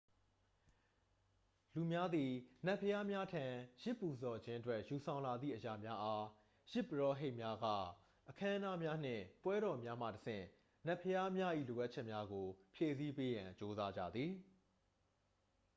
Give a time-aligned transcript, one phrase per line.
[1.73, 2.31] လူများသည်
[2.65, 3.43] နတ်ဘုရားများထံ
[3.83, 6.25] ယဇ်ပူဇော်ခြင်းအတွက်ယူဆောင်လာသည့်အရာများအား
[6.71, 7.65] ယဇ်ပုရောဟိတ်များက
[8.29, 10.45] အခမ်းအနားများနှင့်ပွဲတော်များမှတဆင့်
[10.87, 14.31] နတ်ဘုရားများ၏လိုအပ်ချက်များကိုဖြည့်ဆည်းပေးရန်ကြိုးစားကြသည်